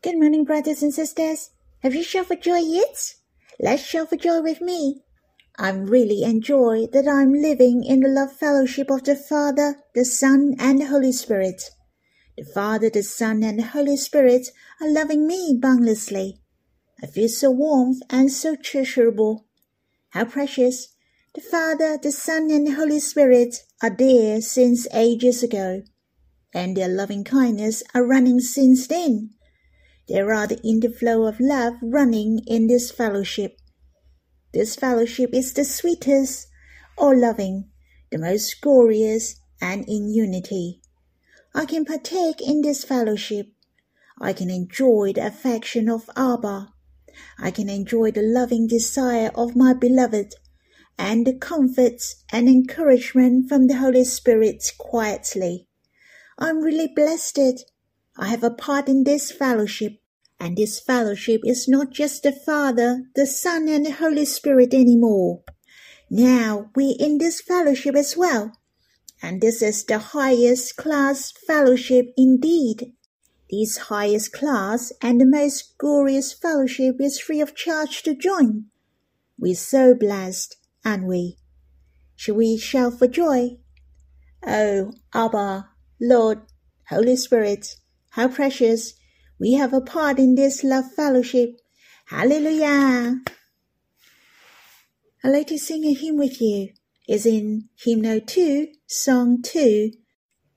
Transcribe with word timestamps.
Good 0.00 0.16
morning, 0.16 0.44
brothers 0.44 0.80
and 0.80 0.94
sisters. 0.94 1.50
Have 1.82 1.92
you 1.92 2.04
shouted 2.04 2.28
for 2.28 2.36
joy 2.36 2.58
yet? 2.58 3.16
Let's 3.58 3.82
shout 3.82 4.10
for 4.10 4.16
joy 4.16 4.40
with 4.42 4.60
me. 4.60 5.02
I'm 5.58 5.86
really 5.86 6.22
enjoy 6.22 6.86
that 6.92 7.08
I'm 7.08 7.32
living 7.32 7.82
in 7.82 7.98
the 7.98 8.08
love 8.08 8.32
fellowship 8.32 8.92
of 8.92 9.02
the 9.02 9.16
Father, 9.16 9.78
the 9.96 10.04
Son, 10.04 10.54
and 10.60 10.80
the 10.80 10.86
Holy 10.86 11.10
Spirit. 11.10 11.60
The 12.36 12.44
Father, 12.44 12.88
the 12.88 13.02
Son, 13.02 13.42
and 13.42 13.58
the 13.58 13.64
Holy 13.64 13.96
Spirit 13.96 14.46
are 14.80 14.88
loving 14.88 15.26
me 15.26 15.58
boundlessly. 15.60 16.38
I 17.02 17.08
feel 17.08 17.28
so 17.28 17.50
warm 17.50 17.96
and 18.08 18.30
so 18.30 18.54
treasurable. 18.54 19.48
How 20.10 20.26
precious! 20.26 20.94
The 21.34 21.40
Father, 21.40 21.98
the 22.00 22.12
Son, 22.12 22.52
and 22.52 22.68
the 22.68 22.76
Holy 22.76 23.00
Spirit 23.00 23.64
are 23.82 23.90
there 23.90 24.40
since 24.42 24.86
ages 24.94 25.42
ago, 25.42 25.82
and 26.54 26.76
their 26.76 26.88
loving 26.88 27.24
kindness 27.24 27.82
are 27.96 28.06
running 28.06 28.38
since 28.38 28.86
then. 28.86 29.30
There 30.08 30.32
are 30.32 30.46
the 30.46 30.56
interflow 30.64 31.28
of 31.28 31.38
love 31.38 31.74
running 31.82 32.40
in 32.46 32.66
this 32.66 32.90
fellowship. 32.90 33.58
This 34.54 34.74
fellowship 34.74 35.34
is 35.34 35.52
the 35.52 35.64
sweetest, 35.64 36.48
all 36.96 37.14
loving, 37.14 37.68
the 38.10 38.18
most 38.18 38.60
glorious, 38.62 39.40
and 39.60 39.84
in 39.86 40.08
unity. 40.08 40.80
I 41.54 41.66
can 41.66 41.84
partake 41.84 42.40
in 42.40 42.62
this 42.62 42.84
fellowship. 42.84 43.48
I 44.20 44.32
can 44.32 44.48
enjoy 44.48 45.12
the 45.14 45.26
affection 45.26 45.90
of 45.90 46.08
Abba. 46.16 46.72
I 47.38 47.50
can 47.50 47.68
enjoy 47.68 48.10
the 48.10 48.22
loving 48.22 48.66
desire 48.66 49.30
of 49.34 49.56
my 49.56 49.74
beloved 49.74 50.34
and 50.98 51.26
the 51.26 51.34
comforts 51.34 52.24
and 52.32 52.48
encouragement 52.48 53.48
from 53.48 53.66
the 53.66 53.76
Holy 53.76 54.04
Spirit 54.04 54.64
quietly. 54.78 55.68
I'm 56.38 56.58
really 56.58 56.88
blessed. 56.88 57.38
I 58.18 58.28
have 58.28 58.42
a 58.42 58.50
part 58.50 58.88
in 58.88 59.04
this 59.04 59.30
fellowship. 59.30 60.00
And 60.40 60.56
this 60.56 60.80
fellowship 60.80 61.40
is 61.44 61.68
not 61.68 61.90
just 61.90 62.24
the 62.24 62.32
Father, 62.32 63.04
the 63.14 63.26
Son, 63.26 63.68
and 63.68 63.86
the 63.86 63.92
Holy 63.92 64.24
Spirit 64.24 64.74
anymore. 64.74 65.42
Now 66.10 66.70
we're 66.74 66.96
in 66.98 67.18
this 67.18 67.40
fellowship 67.40 67.94
as 67.94 68.16
well. 68.16 68.52
And 69.22 69.40
this 69.40 69.62
is 69.62 69.84
the 69.84 69.98
highest 69.98 70.76
class 70.76 71.32
fellowship 71.32 72.12
indeed. 72.16 72.92
This 73.50 73.76
highest 73.76 74.32
class 74.32 74.92
and 75.02 75.20
the 75.20 75.26
most 75.26 75.76
glorious 75.78 76.32
fellowship 76.32 76.96
is 77.00 77.18
free 77.18 77.40
of 77.40 77.54
charge 77.54 78.02
to 78.02 78.14
join. 78.14 78.66
We're 79.38 79.54
so 79.54 79.94
blessed, 79.94 80.56
aren't 80.84 81.06
we? 81.06 81.38
Shall 82.14 82.36
we 82.36 82.58
shout 82.58 82.98
for 82.98 83.06
joy? 83.06 83.58
Oh, 84.46 84.92
Abba, 85.14 85.68
Lord, 86.00 86.40
Holy 86.88 87.16
Spirit, 87.16 87.76
how 88.18 88.26
precious 88.26 88.94
we 89.38 89.52
have 89.52 89.72
a 89.72 89.80
part 89.80 90.18
in 90.18 90.34
this 90.34 90.64
love 90.64 90.92
fellowship. 90.92 91.60
Hallelujah! 92.06 93.20
I'd 95.22 95.30
like 95.30 95.46
to 95.46 95.58
sing 95.58 95.84
a 95.84 95.94
hymn 95.94 96.18
with 96.18 96.40
you. 96.40 96.70
It's 97.06 97.24
in 97.24 97.68
Hymn 97.76 98.20
2, 98.26 98.66
Song 98.88 99.40
2, 99.40 99.92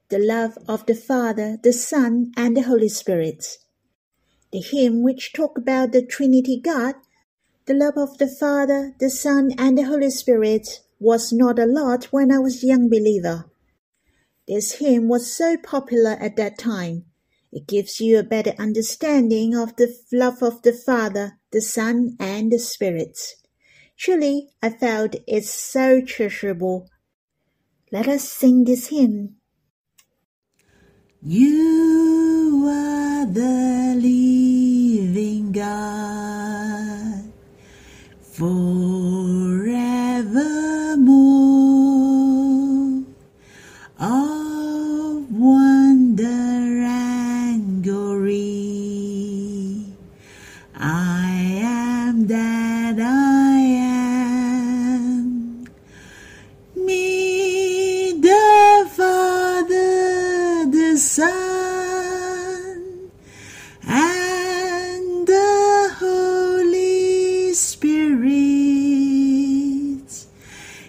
The 0.10 0.18
Love 0.18 0.58
of 0.68 0.88
the 0.88 0.96
Father, 0.96 1.60
the 1.62 1.72
Son, 1.72 2.32
and 2.36 2.58
the 2.58 2.64
Holy 2.64 2.90
Spirit. 2.90 3.46
The 4.52 4.62
hymn 4.62 5.04
which 5.04 5.32
talk 5.32 5.56
about 5.56 5.92
the 5.92 6.04
Trinity 6.04 6.60
God, 6.60 6.96
the 7.68 7.76
love 7.76 7.96
of 7.96 8.18
the 8.18 8.28
Father, 8.28 8.96
the 9.00 9.12
Son, 9.12 9.52
and 9.60 9.78
the 9.78 9.84
Holy 9.84 10.10
Spirit 10.10 10.82
was 11.00 11.32
not 11.32 11.60
a 11.60 11.68
lot 11.68 12.06
when 12.06 12.32
I 12.32 12.40
was 12.40 12.64
a 12.64 12.68
young 12.68 12.90
believer. 12.90 13.46
This 14.48 14.80
hymn 14.80 15.08
was 15.08 15.32
so 15.32 15.58
popular 15.58 16.18
at 16.20 16.38
that 16.38 16.58
time 16.58 17.06
it 17.52 17.68
gives 17.68 18.00
you 18.00 18.18
a 18.18 18.24
better 18.24 18.54
understanding 18.58 19.56
of 19.56 19.76
the 19.76 19.94
love 20.12 20.42
of 20.42 20.62
the 20.62 20.74
Father, 20.74 21.40
the 21.52 21.62
Son, 21.62 22.16
and 22.20 22.52
the 22.52 22.60
Spirit. 22.60 23.18
Truly, 23.98 24.50
I 24.62 24.70
felt 24.70 25.16
it 25.28 25.44
so 25.44 26.02
treasurable. 26.02 26.90
Let 27.92 28.08
us 28.08 28.24
sing 28.24 28.64
this 28.64 28.88
hymn. 28.88 29.36
You 31.22 32.66
are 32.68 33.26
the 33.26 33.96
living 33.96 35.52
God 35.52 37.32
forevermore. 38.22 39.22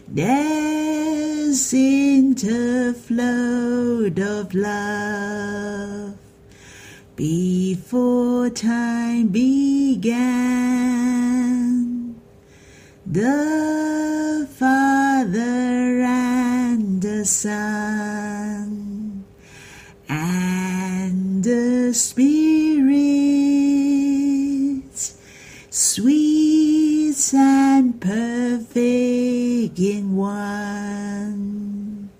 There's 0.08 1.72
interflowed 1.72 4.18
of 4.18 4.52
love 4.54 6.16
before 7.16 8.50
time 8.50 9.28
began. 9.28 10.20
The 13.06 14.48
Father 14.58 16.02
and 16.02 17.00
the 17.02 17.24
Son 17.24 19.24
and 20.08 21.44
the 21.44 21.94
Spirit, 21.94 22.41
perfect 29.72 29.78
in 29.78 30.16
one, 30.16 32.10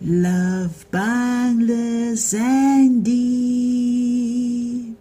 love 0.00 0.90
boundless 0.90 2.34
and 2.34 3.04
deep. 3.04 4.96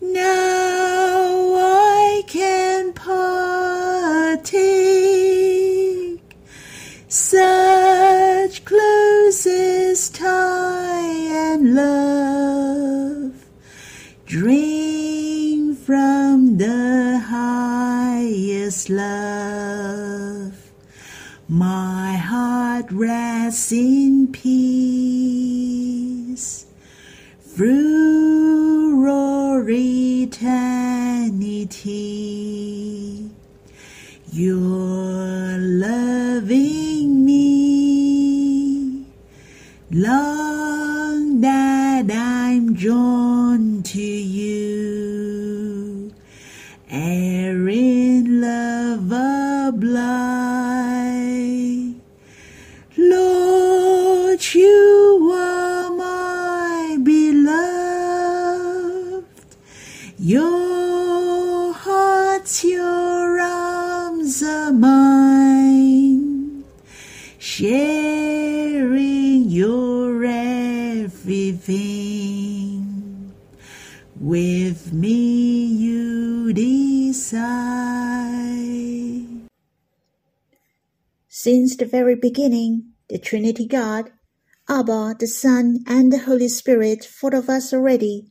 Now 0.00 1.54
I 1.56 2.22
can 2.26 2.92
partake 2.92 4.48
such 7.08 7.47
the 81.78 81.86
very 81.86 82.14
beginning, 82.14 82.92
the 83.08 83.18
Trinity 83.18 83.66
God, 83.66 84.10
Abba, 84.68 85.16
the 85.18 85.26
Son, 85.26 85.78
and 85.86 86.12
the 86.12 86.18
Holy 86.18 86.48
Spirit 86.48 87.04
thought 87.04 87.34
of 87.34 87.48
us 87.48 87.72
already. 87.72 88.30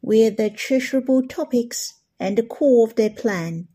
We're 0.00 0.30
the 0.30 0.48
treasurable 0.48 1.26
topics 1.26 1.94
and 2.18 2.38
the 2.38 2.42
core 2.42 2.86
of 2.86 2.96
their 2.96 3.10
plan. 3.10 3.68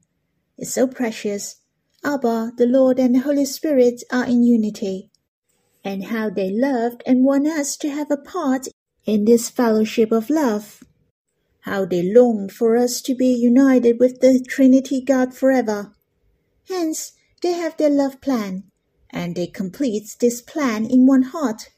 It's 0.58 0.74
so 0.74 0.88
precious. 0.88 1.58
Abba, 2.04 2.54
the 2.58 2.66
Lord, 2.66 3.00
and 3.00 3.16
the 3.16 3.20
Holy 3.20 3.46
Spirit 3.46 4.02
are 4.12 4.26
in 4.26 4.44
unity. 4.44 5.12
And 5.84 6.06
how 6.06 6.30
they 6.30 6.52
loved 6.52 7.04
and 7.06 7.24
want 7.24 7.48
us 7.48 7.78
to 7.78 7.90
have 7.90 8.10
a 8.10 8.18
part 8.18 8.68
in 9.06 9.26
this 9.26 9.50
fellowship 9.50 10.12
of 10.12 10.30
love. 10.30 10.84
How 11.62 11.86
they 11.86 12.02
long 12.02 12.50
for 12.50 12.76
us 12.76 13.02
to 13.02 13.14
be 13.14 13.28
united 13.28 14.00
with 14.00 14.22
the 14.22 14.44
Trinity 14.48 15.02
God 15.02 15.36
forever. 15.36 15.94
Hence, 16.68 17.12
they 17.42 17.52
have 17.52 17.78
their 17.78 17.92
love 17.92 18.22
plan, 18.22 18.64
and 19.16 19.34
they 19.34 19.48
complete 19.48 20.18
this 20.20 20.42
plan 20.42 20.86
in 20.86 21.08
one 21.08 21.24
heart. 21.24 21.70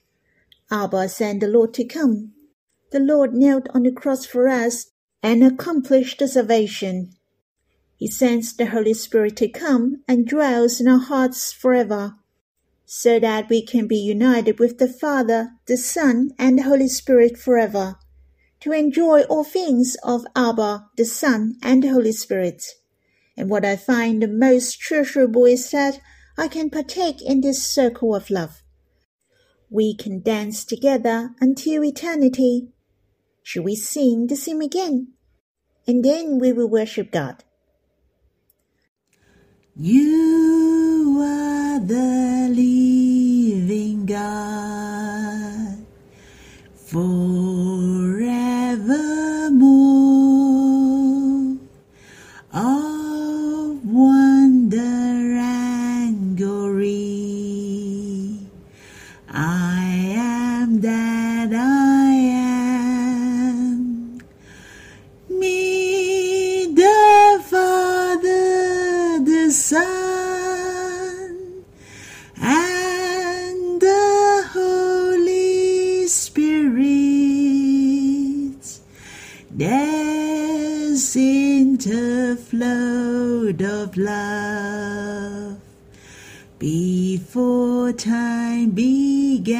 Abba 0.71 1.07
sent 1.07 1.39
the 1.39 1.47
Lord 1.47 1.73
to 1.75 1.85
come. 1.85 2.33
The 2.91 2.99
Lord 2.99 3.33
knelt 3.33 3.69
on 3.73 3.83
the 3.83 3.91
cross 3.91 4.25
for 4.25 4.49
us 4.49 4.87
and 5.21 5.43
accomplished 5.43 6.19
the 6.19 6.27
salvation. 6.27 7.13
He 7.95 8.07
sends 8.07 8.55
the 8.55 8.65
Holy 8.65 8.93
Spirit 8.93 9.37
to 9.37 9.47
come 9.47 10.03
and 10.07 10.27
dwells 10.27 10.81
in 10.81 10.87
our 10.87 10.99
hearts 10.99 11.53
forever, 11.53 12.15
so 12.85 13.19
that 13.19 13.49
we 13.49 13.61
can 13.65 13.87
be 13.87 13.97
united 13.97 14.59
with 14.59 14.79
the 14.79 14.87
Father, 14.87 15.51
the 15.67 15.77
Son, 15.77 16.31
and 16.39 16.57
the 16.57 16.63
Holy 16.63 16.87
Spirit 16.87 17.37
forever, 17.37 17.97
to 18.61 18.71
enjoy 18.71 19.21
all 19.23 19.43
things 19.43 19.95
of 20.03 20.25
Abba, 20.35 20.87
the 20.95 21.05
Son, 21.05 21.55
and 21.61 21.83
the 21.83 21.89
Holy 21.89 22.11
Spirit. 22.11 22.63
And 23.35 23.49
what 23.49 23.65
I 23.65 23.75
find 23.75 24.21
the 24.21 24.27
most 24.27 24.79
treasurable 24.79 25.45
is 25.45 25.69
that 25.71 25.99
I 26.39 26.47
can 26.47 26.69
partake 26.69 27.19
in 27.21 27.41
this 27.41 27.63
circle 27.67 28.13
of 28.13 28.29
love. 28.29 28.61
We 29.71 29.95
can 29.95 30.21
dance 30.21 30.63
together 30.63 31.31
until 31.41 31.83
eternity. 31.83 32.67
Should 33.41 33.65
we 33.65 33.75
sing 33.75 34.27
the 34.27 34.35
hymn 34.35 34.61
again? 34.61 35.13
And 35.87 36.05
then 36.05 36.37
we 36.37 36.53
will 36.53 36.69
worship 36.69 37.11
God. 37.11 37.43
You 39.75 41.19
are 41.21 41.79
the 41.79 42.49
living 42.49 44.05
God 44.05 45.85
forevermore. 46.75 47.57
Time 87.97 88.71
began. 88.71 89.57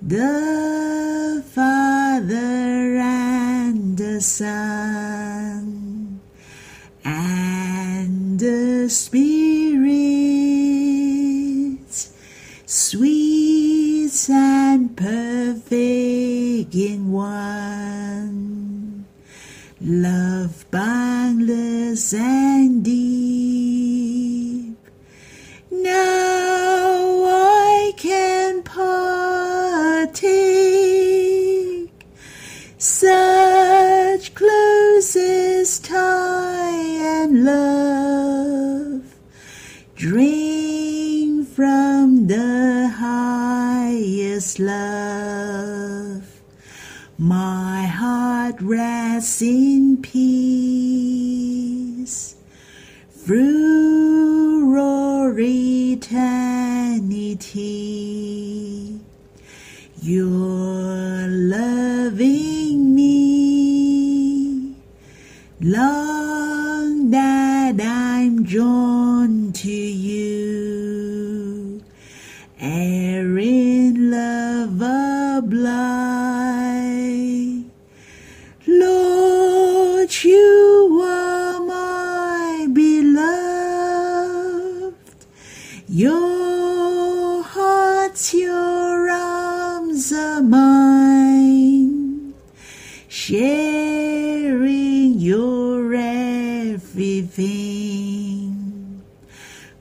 The 0.00 1.44
Father 1.52 2.96
and 2.96 3.98
the 3.98 4.20
Son 4.20 6.20
and 7.04 8.38
the 8.38 8.88
Spirit, 8.88 9.90
sweet 12.66 14.30
and 14.30 14.96
perfect 14.96 16.74
in 16.74 17.10
one, 17.10 19.06
love 19.80 20.64
boundless 20.70 22.14
and 22.14 22.84
deep. 22.84 23.09
Rests 49.20 49.42
in 49.42 50.00
peace 50.00 50.16
through 53.10 54.72
eternity. 55.38 56.08
You're 60.00 61.28
loving 61.28 62.94
me 62.94 64.74
long 65.60 67.10
that 67.10 67.78
I'm 67.78 68.44
drawn 68.44 69.52
to 69.52 69.70
you. 69.70 71.82
E'er 72.58 73.38
in 73.38 74.10
love 74.10 74.80
abide. 74.80 76.09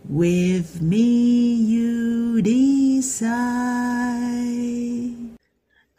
With 0.08 0.82
me 0.82 1.54
you 1.54 2.42
decide. 2.42 3.30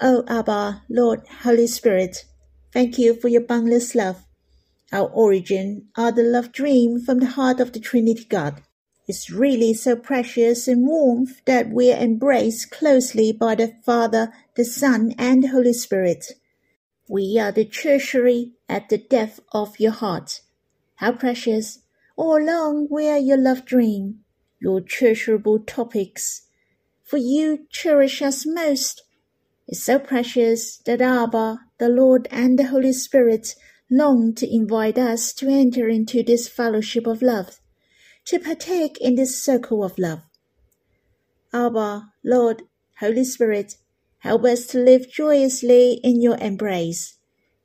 O 0.01 0.25
Abba, 0.27 0.83
Lord, 0.89 1.21
Holy 1.43 1.67
Spirit, 1.67 2.25
thank 2.73 2.99
you 2.99 3.15
for 3.15 3.29
your 3.29 3.43
boundless 3.43 3.95
love. 3.95 4.25
Our 4.93 5.09
origin 5.09 5.89
are 5.97 6.11
the 6.11 6.23
love 6.23 6.51
dream 6.53 7.01
from 7.01 7.21
the 7.21 7.27
heart 7.27 7.61
of 7.61 7.73
the 7.73 7.81
Trinity 7.81 8.25
God. 8.25 8.63
It's 9.07 9.31
really 9.31 9.75
so 9.75 9.97
precious 9.97 10.67
and 10.67 10.87
warm 10.87 11.27
that 11.47 11.71
we 11.71 11.93
are 11.93 12.01
embraced 12.01 12.71
closely 12.71 13.33
by 13.33 13.55
the 13.55 13.75
Father, 13.85 14.33
the 14.57 14.65
Son, 14.65 15.15
and 15.19 15.45
the 15.45 15.49
Holy 15.49 15.73
Spirit. 15.73 16.33
We 17.09 17.39
are 17.39 17.53
the 17.53 17.65
treasury 17.65 18.53
at 18.69 18.89
the 18.89 18.99
depth 18.99 19.41
of 19.53 19.79
your 19.79 19.93
heart. 19.93 20.41
How 21.01 21.13
precious! 21.13 21.79
All 22.15 22.37
along 22.37 22.89
are 22.93 23.17
your 23.17 23.39
love 23.39 23.65
dream, 23.65 24.21
your 24.61 24.83
treasurable 24.83 25.59
topics. 25.61 26.43
For 27.05 27.17
you 27.17 27.67
cherish 27.71 28.21
us 28.21 28.45
most. 28.45 29.05
It's 29.67 29.83
so 29.83 29.99
precious 29.99 30.77
that 30.85 31.01
Abba, 31.01 31.61
the 31.79 31.89
Lord, 31.89 32.29
and 32.31 32.59
the 32.59 32.67
Holy 32.67 32.93
Spirit 32.93 33.55
long 33.91 34.35
to 34.35 34.55
invite 34.55 34.99
us 34.99 35.33
to 35.37 35.49
enter 35.49 35.89
into 35.89 36.23
this 36.23 36.49
fellowship 36.49 37.07
of 37.07 37.23
love, 37.23 37.61
to 38.27 38.39
partake 38.39 38.99
in 39.01 39.15
this 39.15 39.43
circle 39.43 39.83
of 39.83 39.99
love. 39.99 40.21
Abba, 41.51 42.13
Lord, 42.23 42.65
Holy 42.99 43.25
Spirit, 43.25 43.77
help 44.19 44.45
us 44.45 44.67
to 44.67 44.79
live 44.79 45.11
joyously 45.11 45.95
in 46.05 46.21
your 46.21 46.37
embrace, 46.37 47.17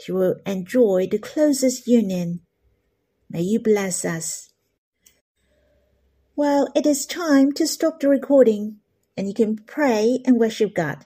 to 0.05 0.35
enjoy 0.45 1.09
the 1.11 1.19
closest 1.19 1.85
union. 1.85 2.39
May 3.29 3.41
you 3.41 3.59
bless 3.59 4.05
us. 4.05 4.49
Well, 6.35 6.69
it 6.75 6.85
is 6.85 7.05
time 7.05 7.51
to 7.53 7.65
stop 7.65 7.99
the 7.99 8.09
recording, 8.09 8.77
and 9.17 9.27
you 9.27 9.33
can 9.33 9.57
pray 9.57 10.19
and 10.25 10.39
worship 10.39 10.75
God. 10.75 11.05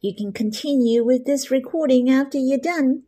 You 0.00 0.14
can 0.14 0.32
continue 0.32 1.04
with 1.04 1.24
this 1.24 1.50
recording 1.50 2.10
after 2.10 2.38
you're 2.38 2.58
done, 2.58 3.04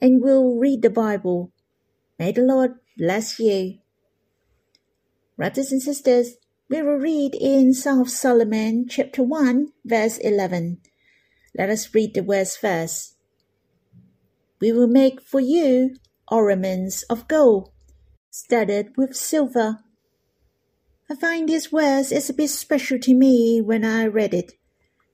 and 0.00 0.22
we'll 0.22 0.56
read 0.56 0.82
the 0.82 0.90
Bible. 0.90 1.52
May 2.18 2.32
the 2.32 2.42
Lord 2.42 2.74
bless 2.96 3.38
you. 3.38 3.78
Brothers 5.36 5.72
and 5.72 5.82
sisters, 5.82 6.36
we 6.70 6.80
will 6.80 6.96
read 6.96 7.34
in 7.34 7.74
Song 7.74 8.00
of 8.00 8.08
Solomon, 8.08 8.86
chapter 8.88 9.22
1, 9.22 9.68
verse 9.84 10.18
11. 10.18 10.78
Let 11.56 11.70
us 11.70 11.94
read 11.94 12.14
the 12.14 12.22
words 12.22 12.56
first. 12.56 13.16
We 14.60 14.72
will 14.72 14.88
make 14.88 15.20
for 15.20 15.40
you 15.40 15.96
ornaments 16.28 17.02
of 17.04 17.28
gold, 17.28 17.70
studded 18.34 18.88
with 18.96 19.14
silver. 19.14 19.78
I 21.08 21.14
find 21.14 21.48
this 21.48 21.66
verse 21.66 22.10
is 22.10 22.28
a 22.28 22.34
bit 22.34 22.48
special 22.50 22.98
to 22.98 23.14
me 23.14 23.60
when 23.60 23.84
I 23.84 24.06
read 24.06 24.34
it. 24.34 24.54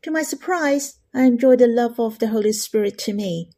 To 0.04 0.10
my 0.10 0.22
surprise, 0.22 1.00
I 1.12 1.24
enjoy 1.24 1.56
the 1.56 1.66
love 1.66 2.00
of 2.00 2.18
the 2.18 2.28
Holy 2.28 2.52
Spirit 2.52 2.96
to 3.00 3.12
me. 3.12 3.50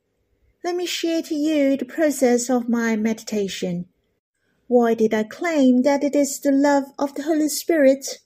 Let 0.64 0.74
me 0.74 0.84
share 0.84 1.22
to 1.22 1.36
you 1.36 1.76
the 1.76 1.84
process 1.84 2.50
of 2.50 2.68
my 2.68 2.96
meditation. 2.96 3.86
Why 4.66 4.94
did 4.94 5.14
I 5.14 5.22
claim 5.22 5.82
that 5.82 6.02
it 6.02 6.16
is 6.16 6.40
the 6.40 6.50
love 6.50 6.86
of 6.98 7.14
the 7.14 7.22
Holy 7.22 7.48
Spirit? 7.48 8.18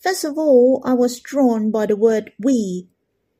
First 0.00 0.22
of 0.22 0.38
all, 0.38 0.82
I 0.84 0.92
was 0.92 1.18
drawn 1.18 1.72
by 1.72 1.86
the 1.86 1.96
word 1.96 2.30
we. 2.38 2.88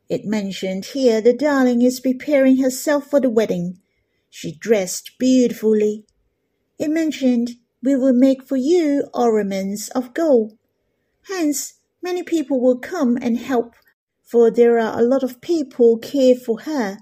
It 0.08 0.24
mentioned 0.24 0.86
here 0.86 1.20
the 1.20 1.32
darling 1.32 1.82
is 1.82 2.00
preparing 2.00 2.56
herself 2.56 3.06
for 3.06 3.20
the 3.20 3.30
wedding. 3.30 3.78
She 4.30 4.50
dressed 4.52 5.12
beautifully. 5.16 6.06
It 6.80 6.90
mentioned 6.90 7.56
we 7.82 7.94
will 7.94 8.14
make 8.14 8.48
for 8.48 8.56
you 8.56 9.04
ornaments 9.12 9.90
of 9.90 10.14
gold. 10.14 10.54
Hence, 11.28 11.74
many 12.02 12.22
people 12.22 12.58
will 12.58 12.78
come 12.78 13.18
and 13.20 13.36
help, 13.36 13.74
for 14.24 14.50
there 14.50 14.78
are 14.78 14.98
a 14.98 15.02
lot 15.02 15.22
of 15.22 15.42
people 15.42 15.98
care 15.98 16.34
for 16.34 16.60
her. 16.60 16.96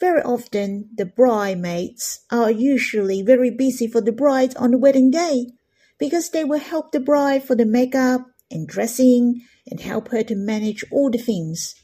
Very 0.00 0.20
often, 0.22 0.90
the 0.92 1.06
bridesmaids 1.06 2.24
are 2.32 2.50
usually 2.50 3.22
very 3.22 3.50
busy 3.52 3.86
for 3.86 4.00
the 4.00 4.10
bride 4.10 4.56
on 4.56 4.72
the 4.72 4.78
wedding 4.78 5.12
day, 5.12 5.52
because 6.00 6.30
they 6.30 6.42
will 6.42 6.58
help 6.58 6.90
the 6.90 6.98
bride 6.98 7.44
for 7.44 7.54
the 7.54 7.66
makeup 7.66 8.26
and 8.50 8.66
dressing 8.66 9.42
and 9.70 9.78
help 9.78 10.08
her 10.08 10.24
to 10.24 10.34
manage 10.34 10.84
all 10.90 11.08
the 11.08 11.18
things. 11.18 11.76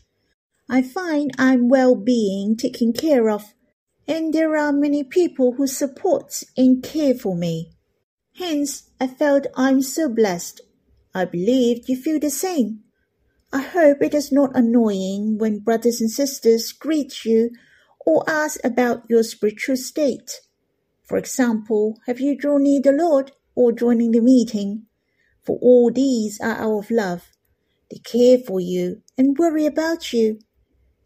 I 0.69 0.83
find 0.83 1.31
I'm 1.39 1.69
well 1.69 1.95
being 1.95 2.57
taken 2.57 2.93
care 2.93 3.31
of, 3.31 3.54
and 4.07 4.35
there 4.35 4.57
are 4.57 4.73
many 4.73 5.03
people 5.03 5.55
who 5.55 5.67
support 5.67 6.43
and 6.57 6.83
care 6.83 7.15
for 7.15 7.35
me. 7.35 7.73
Hence, 8.37 8.91
I 9.01 9.07
felt 9.07 9.47
I'm 9.57 9.81
so 9.81 10.09
blessed. 10.09 10.61
I 11.15 11.25
believe 11.25 11.89
you 11.89 11.97
feel 11.97 12.19
the 12.19 12.31
same. 12.31 12.81
I 13.53 13.63
hope 13.63 13.99
it 14.03 14.15
is 14.15 14.33
not 14.33 14.57
annoying 14.57 15.39
when 15.39 15.61
brothers 15.61 16.01
and 16.01 16.11
sisters 16.11 16.73
greet 16.73 17.25
you 17.25 17.51
or 18.05 18.29
ask 18.29 18.59
about 18.65 19.05
your 19.09 19.23
spiritual 19.23 19.77
state. 19.77 20.41
For 21.05 21.17
example, 21.17 22.01
have 22.07 22.21
you 22.21 22.37
drawn 22.37 22.65
near 22.65 22.83
the 22.83 22.93
Lord 22.93 23.33
or 23.55 23.73
joining 23.73 24.11
the 24.11 24.21
meeting? 24.21 24.87
For 25.45 25.59
all 25.63 25.91
these 25.91 26.41
are 26.41 26.57
out 26.57 26.79
of 26.79 26.91
love. 26.91 27.31
They 27.91 27.99
care 27.99 28.39
for 28.39 28.61
you 28.61 29.03
and 29.17 29.39
worry 29.39 29.67
about 29.67 30.13
you. 30.13 30.41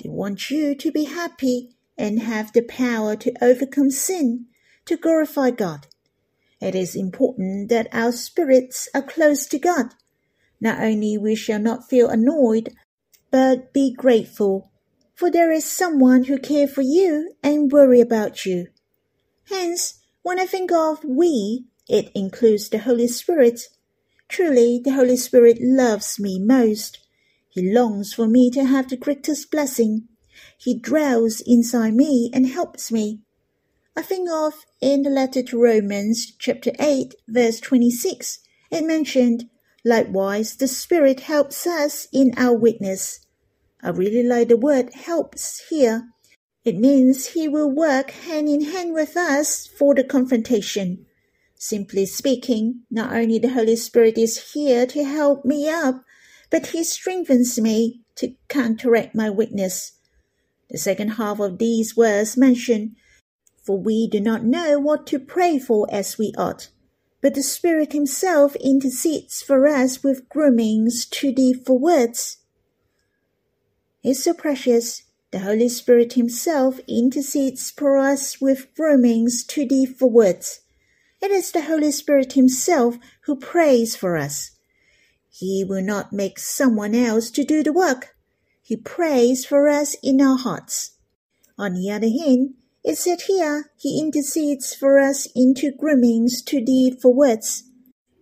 They 0.03 0.09
want 0.09 0.51
you 0.51 0.75
to 0.77 0.93
be 0.93 1.05
happy 1.05 1.78
and 1.99 2.21
have 2.21 2.53
the 2.53 2.63
power 2.63 3.17
to 3.17 3.33
overcome 3.43 3.91
sin, 3.91 4.47
to 4.87 4.97
glorify 4.97 5.51
God. 5.51 5.89
It 6.61 6.75
is 6.75 6.97
important 6.97 7.69
that 7.69 7.89
our 7.93 8.13
spirits 8.13 8.89
are 8.95 9.03
close 9.03 9.47
to 9.47 9.59
God. 9.59 9.95
Not 10.61 10.83
only 10.83 11.19
we 11.19 11.35
shall 11.35 11.61
not 11.61 11.89
feel 11.89 12.09
annoyed, 12.09 12.75
but 13.31 13.73
be 13.73 13.93
grateful, 13.93 14.71
for 15.15 15.31
there 15.31 15.53
is 15.53 15.65
someone 15.65 16.25
who 16.25 16.39
cares 16.39 16.73
for 16.73 16.83
you 16.83 17.35
and 17.43 17.71
worry 17.71 18.01
about 18.01 18.47
you. 18.47 18.69
Hence, 19.49 20.01
when 20.23 20.39
I 20.39 20.47
think 20.47 20.73
of 20.73 21.05
we, 21.05 21.67
it 21.89 22.11
includes 22.15 22.69
the 22.69 22.79
Holy 22.79 23.09
Spirit. 23.09 23.63
Truly, 24.29 24.81
the 24.83 24.93
Holy 24.93 25.17
Spirit 25.17 25.59
loves 25.61 26.19
me 26.19 26.39
most. 26.39 26.99
He 27.49 27.73
longs 27.73 28.13
for 28.13 28.29
me 28.29 28.51
to 28.51 28.65
have 28.65 28.89
the 28.89 28.97
greatest 28.97 29.51
blessing. 29.51 30.09
He 30.61 30.77
dwells 30.77 31.41
inside 31.47 31.95
me 31.95 32.31
and 32.35 32.49
helps 32.49 32.91
me. 32.91 33.21
I 33.97 34.03
think 34.03 34.29
of 34.29 34.67
in 34.81 35.03
the 35.03 35.11
letter 35.11 35.41
to 35.41 35.63
Romans, 35.63 36.33
chapter 36.37 36.73
8, 36.81 37.15
verse 37.29 37.61
26, 37.61 38.41
it 38.73 38.85
mentioned, 38.85 39.49
likewise, 39.85 40.57
the 40.57 40.67
Spirit 40.67 41.21
helps 41.21 41.65
us 41.65 42.09
in 42.13 42.33
our 42.37 42.55
weakness. 42.55 43.21
I 43.85 43.91
really 43.91 44.25
like 44.25 44.49
the 44.49 44.57
word 44.57 44.93
helps 44.95 45.69
here. 45.69 46.09
It 46.65 46.77
means 46.77 47.29
He 47.29 47.47
will 47.47 47.71
work 47.71 48.11
hand 48.11 48.49
in 48.49 48.65
hand 48.65 48.95
with 48.95 49.17
us 49.17 49.65
for 49.65 49.95
the 49.95 50.03
confrontation. 50.03 51.07
Simply 51.55 52.05
speaking, 52.05 52.83
not 52.91 53.13
only 53.13 53.39
the 53.39 53.51
Holy 53.51 53.77
Spirit 53.77 54.19
is 54.19 54.53
here 54.53 54.87
to 54.87 55.05
help 55.05 55.45
me 55.45 55.69
up, 55.69 56.03
but 56.51 56.69
He 56.69 56.83
strengthens 56.83 57.61
me 57.61 58.03
to 58.17 58.35
counteract 58.49 59.15
my 59.15 59.31
weakness. 59.31 59.93
The 60.71 60.79
second 60.79 61.11
half 61.11 61.41
of 61.41 61.59
these 61.59 61.97
words 61.97 62.37
mention 62.37 62.97
for 63.69 63.79
we 63.79 64.09
do 64.09 64.19
not 64.19 64.45
know 64.45 64.79
what 64.79 65.07
to 65.09 65.19
pray 65.19 65.59
for 65.59 65.87
as 65.93 66.17
we 66.17 66.33
ought. 66.39 66.71
But 67.21 67.35
the 67.35 67.43
Spirit 67.43 67.93
Himself 67.93 68.57
intercedes 68.57 69.43
for 69.43 69.69
us 69.69 70.03
with 70.03 70.27
groomings 70.31 71.05
too 71.05 71.35
deep 71.35 71.67
for 71.67 71.79
words. 71.79 72.39
It's 74.03 74.25
so 74.25 74.33
precious. 74.33 75.03
The 75.33 75.41
Holy 75.41 75.69
Spirit 75.69 76.15
Himself 76.15 76.81
intercedes 76.89 77.71
for 77.71 77.99
us 77.99 78.41
with 78.41 78.75
groomings 78.75 79.45
too 79.45 79.67
deep 79.67 79.99
for 79.99 80.09
words. 80.09 80.61
It 81.21 81.31
is 81.31 81.53
the 81.53 81.61
Holy 81.61 81.93
Spirit 81.93 82.33
Himself 82.33 82.97
who 83.25 83.37
prays 83.37 83.97
for 83.97 84.17
us. 84.17 84.53
He 85.29 85.63
will 85.63 85.83
not 85.83 86.15
make 86.15 86.39
someone 86.39 86.95
else 86.95 87.31
to 87.33 87.45
do 87.45 87.63
the 87.63 87.75
work. 87.75 88.17
He 88.69 88.77
prays 88.77 89.47
for 89.47 89.67
us 89.67 89.97
in 90.03 90.21
our 90.21 90.37
hearts. 90.37 90.91
On 91.57 91.73
the 91.73 91.91
other 91.91 92.11
hand, 92.11 92.53
it 92.85 92.99
said 92.99 93.23
here, 93.23 93.71
he 93.79 93.99
intercedes 93.99 94.75
for 94.75 94.99
us 94.99 95.27
into 95.35 95.73
groomings 95.73 96.43
to 96.43 96.61
deep 96.61 97.01
for 97.01 97.15
words. 97.15 97.63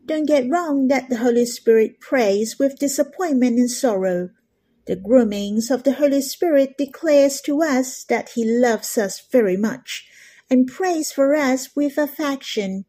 Don't 0.05 0.29
get 0.29 0.49
wrong 0.49 0.87
that 0.87 1.09
the 1.09 1.17
Holy 1.17 1.47
Spirit 1.47 1.99
prays 1.99 2.61
with 2.61 2.79
disappointment 2.79 3.59
and 3.59 3.69
sorrow. 3.69 4.31
The 4.87 4.95
groomings 4.95 5.69
of 5.69 5.83
the 5.83 5.95
Holy 5.95 6.21
Spirit 6.21 6.79
declares 6.79 7.41
to 7.41 7.61
us 7.65 8.05
that 8.05 8.29
he 8.37 8.45
loves 8.45 8.97
us 8.97 9.21
very 9.33 9.57
much 9.57 10.09
and 10.49 10.69
prays 10.69 11.11
for 11.11 11.35
us 11.35 11.75
with 11.75 11.99
affection. 11.99 12.85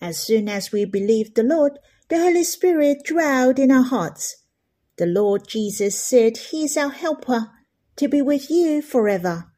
As 0.00 0.18
soon 0.18 0.48
as 0.48 0.72
we 0.72 0.86
believe 0.86 1.34
the 1.34 1.42
Lord, 1.42 1.78
the 2.08 2.20
Holy 2.20 2.44
Spirit 2.44 3.04
dwelled 3.04 3.58
in 3.58 3.70
our 3.70 3.84
hearts. 3.84 4.45
The 4.98 5.06
Lord 5.06 5.46
Jesus 5.46 6.02
said 6.02 6.36
he 6.36 6.64
is 6.64 6.76
our 6.76 6.90
helper 6.90 7.50
to 7.96 8.08
be 8.08 8.22
with 8.22 8.50
you 8.50 8.82
forever 8.82 9.52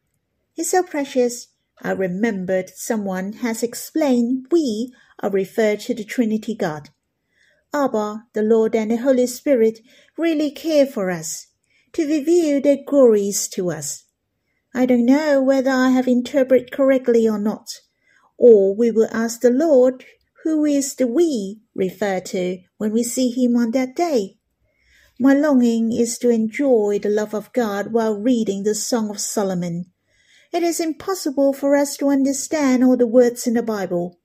is 0.59 0.71
so 0.71 0.83
precious. 0.83 1.47
I 1.81 1.91
remembered 1.91 2.69
someone 2.71 3.33
has 3.33 3.63
explained 3.63 4.47
we 4.51 4.91
are 5.21 5.29
referred 5.29 5.79
to 5.81 5.93
the 5.93 6.03
Trinity 6.03 6.53
God. 6.53 6.89
Abba, 7.73 8.25
the 8.33 8.41
Lord 8.41 8.75
and 8.75 8.91
the 8.91 8.97
Holy 8.97 9.27
Spirit 9.27 9.79
really 10.17 10.51
care 10.51 10.85
for 10.85 11.09
us, 11.09 11.47
to 11.93 12.05
reveal 12.05 12.61
their 12.61 12.79
glories 12.85 13.47
to 13.49 13.71
us. 13.71 14.03
I 14.75 14.85
don't 14.85 15.05
know 15.05 15.41
whether 15.41 15.71
I 15.71 15.89
have 15.91 16.07
interpreted 16.07 16.71
correctly 16.71 17.27
or 17.27 17.39
not, 17.39 17.69
or 18.37 18.75
we 18.75 18.91
will 18.91 19.07
ask 19.11 19.39
the 19.39 19.49
Lord 19.49 20.03
who 20.43 20.65
is 20.65 20.95
the 20.95 21.07
we 21.07 21.61
referred 21.73 22.25
to 22.27 22.59
when 22.77 22.91
we 22.91 23.03
see 23.03 23.29
him 23.29 23.55
on 23.55 23.71
that 23.71 23.95
day. 23.95 24.38
My 25.19 25.33
longing 25.33 25.91
is 25.91 26.17
to 26.19 26.29
enjoy 26.29 26.99
the 26.99 27.09
love 27.09 27.33
of 27.33 27.53
God 27.53 27.91
while 27.91 28.17
reading 28.17 28.63
the 28.63 28.73
Song 28.73 29.09
of 29.09 29.19
Solomon 29.19 29.91
it 30.51 30.63
is 30.63 30.79
impossible 30.79 31.53
for 31.53 31.75
us 31.75 31.95
to 31.97 32.09
understand 32.09 32.83
all 32.83 32.97
the 32.97 33.05
words 33.05 33.45
in 33.45 33.53
the 33.53 33.61
Bible. 33.61 34.19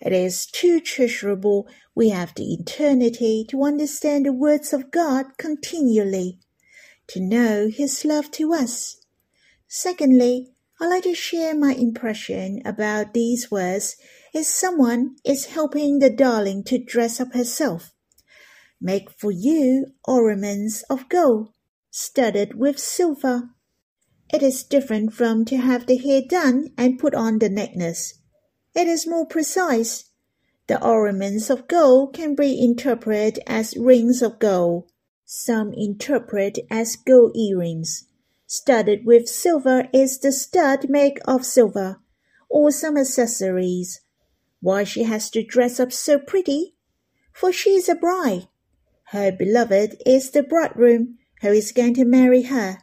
It 0.00 0.12
is 0.12 0.46
too 0.46 0.80
treasurable. 0.80 1.68
We 1.94 2.10
have 2.10 2.34
the 2.34 2.54
eternity 2.54 3.44
to 3.50 3.64
understand 3.64 4.26
the 4.26 4.32
words 4.32 4.72
of 4.72 4.92
God 4.92 5.38
continually, 5.38 6.38
to 7.08 7.20
know 7.20 7.68
His 7.68 8.04
love 8.04 8.30
to 8.32 8.52
us. 8.52 8.98
Secondly, 9.66 10.52
I'd 10.80 10.88
like 10.88 11.02
to 11.04 11.14
share 11.14 11.54
my 11.54 11.72
impression 11.72 12.62
about 12.64 13.12
these 13.12 13.50
words 13.50 13.96
if 14.32 14.46
someone 14.46 15.16
is 15.24 15.46
helping 15.46 15.98
the 15.98 16.10
darling 16.10 16.62
to 16.64 16.78
dress 16.78 17.18
up 17.20 17.32
herself. 17.32 17.92
Make 18.80 19.10
for 19.10 19.30
you 19.30 19.86
ornaments 20.04 20.82
of 20.90 21.08
gold, 21.08 21.48
studded 21.90 22.58
with 22.58 22.78
silver. 22.78 23.50
It 24.32 24.42
is 24.42 24.62
different 24.64 25.14
from 25.14 25.44
to 25.46 25.56
have 25.56 25.86
the 25.86 25.96
hair 25.96 26.20
done 26.20 26.72
and 26.76 26.98
put 26.98 27.14
on 27.14 27.38
the 27.38 27.48
necklace. 27.48 28.14
It 28.74 28.86
is 28.86 29.06
more 29.06 29.24
precise. 29.24 30.10
The 30.66 30.84
ornaments 30.84 31.48
of 31.48 31.68
gold 31.68 32.12
can 32.12 32.34
be 32.34 32.62
interpreted 32.62 33.42
as 33.46 33.76
rings 33.76 34.20
of 34.20 34.38
gold. 34.38 34.90
Some 35.24 35.72
interpret 35.72 36.58
as 36.70 36.96
gold 36.96 37.36
earrings. 37.36 38.04
Studded 38.46 39.06
with 39.06 39.26
silver 39.26 39.88
is 39.92 40.18
the 40.18 40.32
stud 40.32 40.90
made 40.90 41.18
of 41.24 41.46
silver, 41.46 42.00
or 42.48 42.70
some 42.70 42.96
accessories. 42.96 44.02
Why 44.60 44.84
she 44.84 45.04
has 45.04 45.30
to 45.30 45.42
dress 45.42 45.80
up 45.80 45.92
so 45.92 46.18
pretty? 46.18 46.74
For 47.32 47.52
she 47.52 47.70
is 47.70 47.88
a 47.88 47.94
bride. 47.94 48.48
Her 49.10 49.30
beloved 49.30 50.02
is 50.04 50.30
the 50.30 50.42
bridegroom 50.42 51.18
who 51.40 51.48
is 51.48 51.70
going 51.70 51.94
to 51.94 52.04
marry 52.04 52.42
her. 52.42 52.78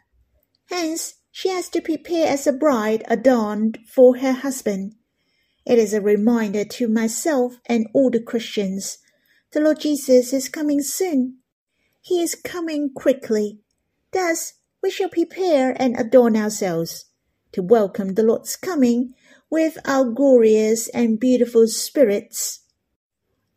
Hence, 0.70 1.15
she 1.32 1.50
has 1.50 1.68
to 1.70 1.82
prepare 1.82 2.27
as 2.27 2.48
a 2.48 2.53
bride 2.53 3.03
adorned 3.10 3.80
for 3.88 4.18
her 4.18 4.32
husband. 4.32 4.96
It 5.65 5.80
is 5.80 5.94
a 5.94 6.00
reminder 6.00 6.63
to 6.63 6.88
myself 6.88 7.56
and 7.65 7.88
all 7.94 8.10
the 8.10 8.22
Christians. 8.22 9.00
The 9.51 9.60
Lord 9.60 9.82
Jesus 9.82 10.32
is 10.32 10.48
coming 10.48 10.82
soon. 10.82 11.39
He 12.00 12.22
is 12.22 12.36
coming 12.36 12.92
quickly. 12.94 13.60
Thus, 14.12 14.53
we 14.82 14.92
shall 14.92 15.10
prepare 15.10 15.75
and 15.82 16.00
adorn 16.00 16.38
ourselves 16.38 17.06
to 17.51 17.62
welcome 17.62 18.13
the 18.13 18.24
Lord's 18.24 18.56
coming 18.56 19.13
with 19.50 19.77
our 19.86 20.06
glorious 20.06 20.88
and 20.89 21.20
beautiful 21.20 21.68
spirits. 21.68 22.62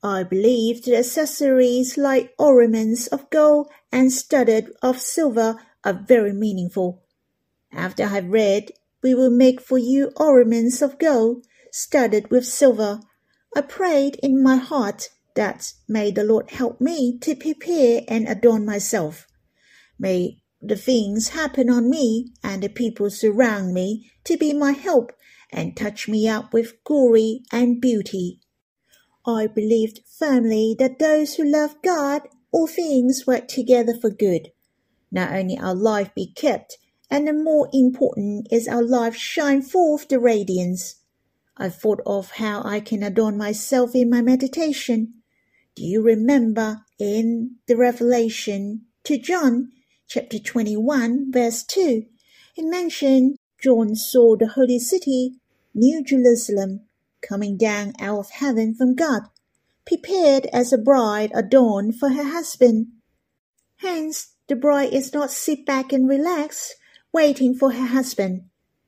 I 0.02 0.22
believe 0.22 0.84
the 0.84 0.96
accessories 0.96 1.96
like 1.96 2.34
ornaments 2.38 3.06
of 3.06 3.30
gold 3.30 3.70
and 3.90 4.12
studded 4.12 4.72
of 4.82 5.00
silver 5.00 5.56
are 5.84 6.04
very 6.06 6.32
meaningful. 6.32 7.02
After 7.72 8.04
I 8.04 8.08
have 8.08 8.28
read, 8.28 8.72
we 9.02 9.14
will 9.14 9.30
make 9.30 9.60
for 9.60 9.78
you 9.78 10.12
ornaments 10.16 10.82
of 10.82 10.98
gold 10.98 11.46
studded 11.72 12.30
with 12.30 12.46
silver. 12.46 13.00
I 13.54 13.62
prayed 13.62 14.16
in 14.22 14.42
my 14.42 14.56
heart 14.56 15.08
that 15.34 15.72
may 15.88 16.10
the 16.10 16.24
Lord 16.24 16.50
help 16.50 16.80
me 16.80 17.18
to 17.18 17.34
prepare 17.34 18.02
and 18.08 18.28
adorn 18.28 18.64
myself. 18.64 19.26
May 19.98 20.42
the 20.60 20.76
things 20.76 21.28
happen 21.28 21.70
on 21.70 21.88
me 21.90 22.32
and 22.42 22.62
the 22.62 22.68
people 22.68 23.10
surround 23.10 23.72
me 23.72 24.10
to 24.24 24.36
be 24.36 24.52
my 24.52 24.72
help 24.72 25.12
and 25.52 25.76
touch 25.76 26.08
me 26.08 26.28
up 26.28 26.52
with 26.52 26.82
glory 26.84 27.42
and 27.52 27.80
beauty. 27.80 28.40
I 29.26 29.48
believed 29.48 30.00
firmly 30.06 30.76
that 30.78 30.98
those 30.98 31.34
who 31.34 31.44
love 31.44 31.82
God, 31.82 32.22
all 32.52 32.68
things 32.68 33.26
work 33.26 33.48
together 33.48 33.94
for 34.00 34.10
good. 34.10 34.52
Not 35.10 35.32
only 35.32 35.58
our 35.58 35.74
life 35.74 36.14
be 36.14 36.32
kept, 36.32 36.78
and 37.10 37.26
the 37.26 37.32
more 37.32 37.68
important 37.72 38.48
is 38.52 38.68
our 38.68 38.82
life 38.82 39.16
shine 39.16 39.62
forth 39.62 40.08
the 40.08 40.20
radiance. 40.20 40.96
I 41.56 41.70
thought 41.70 42.00
of 42.06 42.32
how 42.32 42.62
I 42.64 42.80
can 42.80 43.02
adorn 43.02 43.36
myself 43.36 43.94
in 43.94 44.10
my 44.10 44.22
meditation. 44.22 45.14
Do 45.74 45.84
you 45.84 46.02
remember 46.02 46.82
in 46.98 47.56
the 47.66 47.76
Revelation 47.76 48.86
to 49.04 49.18
John, 49.18 49.72
chapter 50.06 50.38
21, 50.38 51.32
verse 51.32 51.64
2, 51.64 52.04
it 52.56 52.64
mentioned 52.64 53.36
John 53.60 53.94
saw 53.94 54.36
the 54.36 54.48
holy 54.48 54.78
city, 54.78 55.40
New 55.74 56.02
Jerusalem, 56.02 56.85
coming 57.26 57.56
down 57.56 57.92
out 58.00 58.18
of 58.18 58.30
heaven 58.30 58.74
from 58.74 58.94
God, 58.94 59.22
prepared 59.86 60.46
as 60.52 60.72
a 60.72 60.78
bride 60.78 61.30
adorned 61.34 61.98
for 61.98 62.10
her 62.10 62.24
husband. 62.24 62.88
Hence, 63.78 64.34
the 64.48 64.56
bride 64.56 64.92
is 64.92 65.12
not 65.12 65.30
sit 65.30 65.66
back 65.66 65.92
and 65.92 66.08
relax, 66.08 66.74
waiting 67.12 67.54
for 67.54 67.72
her 67.72 67.86
husband. 67.86 68.44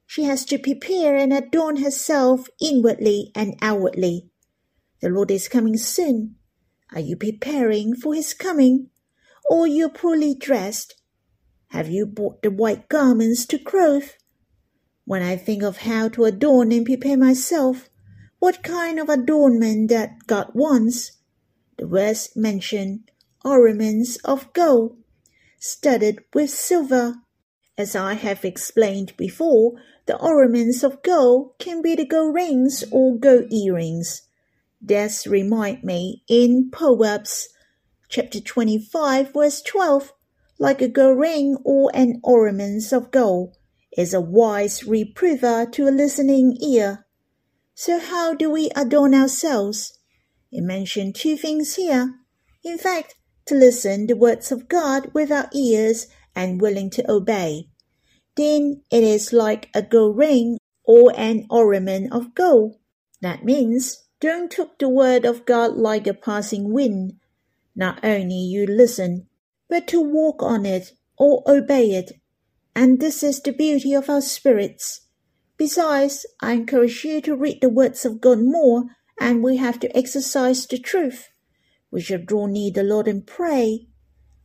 She 0.07 0.25
has 0.25 0.45
to 0.47 0.59
prepare 0.59 1.17
and 1.17 1.33
adorn 1.33 1.79
herself 1.79 2.49
inwardly 2.61 3.31
and 3.35 3.57
outwardly. 3.61 4.31
The 5.01 5.11
Lord 5.11 5.31
is 5.31 5.49
coming 5.49 5.77
soon. 5.77 6.37
Are 6.95 7.01
you 7.01 7.17
preparing 7.17 7.95
for 7.95 8.15
his 8.15 8.33
coming? 8.33 8.89
Or 9.51 9.67
you're 9.67 9.91
poorly 9.91 10.35
dressed? 10.35 10.95
Have 11.69 11.91
you 11.91 12.07
bought 12.07 12.43
the 12.43 12.51
white 12.51 12.89
garments 12.89 13.45
to 13.47 13.59
clothe? 13.59 14.09
When 15.05 15.23
I 15.23 15.37
think 15.37 15.63
of 15.63 15.79
how 15.79 16.09
to 16.11 16.25
adorn 16.25 16.73
and 16.73 16.87
prepare 16.87 17.19
myself, 17.19 17.89
what 18.39 18.63
kind 18.63 19.01
of 19.01 19.09
adornment 19.09 19.89
that 19.89 20.27
God 20.27 20.51
wants, 20.55 21.13
the 21.77 21.87
verse 21.87 22.37
mentioned 22.37 23.11
ornaments 23.45 24.17
of 24.19 24.53
gold, 24.53 24.97
studded 25.59 26.25
with 26.33 26.51
silver. 26.51 27.15
As 27.77 27.95
I 27.95 28.15
have 28.15 28.45
explained 28.45 29.17
before, 29.17 29.75
the 30.07 30.17
ornaments 30.17 30.83
of 30.83 31.03
gold 31.03 31.55
can 31.59 31.83
be 31.83 31.95
the 31.95 32.05
gold 32.05 32.35
rings 32.35 32.85
or 32.91 33.19
gold 33.19 33.53
earrings. 33.53 34.23
This 34.81 35.27
remind 35.27 35.85
me 35.85 36.23
in 36.29 36.71
Proverbs 36.71 37.49
chapter 38.09 38.41
25 38.41 39.33
verse 39.33 39.61
12, 39.63 40.13
like 40.59 40.81
a 40.81 40.89
gold 40.89 41.19
ring 41.19 41.57
or 41.65 41.91
an 41.95 42.21
ornament 42.23 42.93
of 42.93 43.11
gold, 43.11 43.57
is 43.97 44.15
a 44.15 44.21
wise 44.21 44.85
reprover 44.85 45.67
to 45.67 45.89
a 45.89 45.91
listening 45.91 46.57
ear. 46.63 47.05
So 47.79 48.01
how 48.01 48.35
do 48.35 48.51
we 48.51 48.71
adorn 48.75 49.15
ourselves? 49.15 49.99
It 50.51 50.63
mentioned 50.63 51.15
two 51.15 51.37
things 51.37 51.77
here. 51.77 52.15
In 52.65 52.77
fact, 52.77 53.15
to 53.47 53.55
listen 53.55 54.09
the 54.09 54.17
words 54.17 54.51
of 54.51 54.69
God 54.69 55.11
with 55.15 55.31
our 55.31 55.49
ears 55.55 56.09
and 56.35 56.61
willing 56.61 56.91
to 56.91 57.09
obey 57.09 57.69
then 58.39 58.81
it 58.93 59.03
is 59.03 59.33
like 59.33 59.69
a 59.75 59.83
gold 59.83 60.17
ring 60.17 60.59
or 60.85 61.13
an 61.17 61.45
ornament 61.51 62.13
of 62.13 62.37
gold. 62.37 62.77
That 63.21 63.45
means 63.45 64.05
don't 64.21 64.49
take 64.49 64.79
the 64.79 64.89
word 64.89 65.25
of 65.25 65.45
God 65.45 65.77
like 65.77 66.07
a 66.07 66.15
passing 66.15 66.73
wind. 66.73 67.15
Not 67.75 67.99
only 68.05 68.37
you 68.37 68.65
listen, 68.65 69.27
but 69.69 69.89
to 69.89 70.01
walk 70.01 70.41
on 70.41 70.65
it 70.65 70.93
or 71.19 71.43
obey 71.49 71.91
it. 71.91 72.13
And 72.77 73.01
this 73.01 73.25
is 73.25 73.43
the 73.43 73.53
beauty 73.53 73.93
of 73.93 74.09
our 74.09 74.21
spirits. 74.21 75.08
Besides, 75.59 76.25
I 76.41 76.53
encourage 76.53 77.05
you 77.05 77.21
to 77.23 77.35
read 77.35 77.61
the 77.61 77.69
words 77.69 78.05
of 78.05 78.21
God 78.21 78.39
more, 78.41 78.85
and 79.21 79.43
we 79.43 79.57
have 79.57 79.81
to 79.81 79.97
exercise 79.97 80.65
the 80.67 80.79
truth. 80.79 81.29
We 81.91 82.01
shall 82.01 82.23
draw 82.25 82.47
near 82.47 82.71
the 82.71 82.85
Lord 82.85 83.09
and 83.09 83.27
pray. 83.27 83.89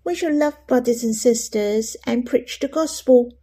We 0.03 0.15
shall 0.15 0.33
love 0.33 0.57
brothers 0.65 1.03
and 1.03 1.15
sisters 1.15 1.95
and 2.07 2.25
preach 2.25 2.59
the 2.59 2.67
gospel. 2.67 3.37